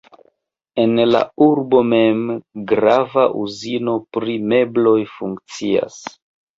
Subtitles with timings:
[0.83, 2.25] En la urbo mem
[2.73, 6.05] grava uzino pri mebloj funkcias.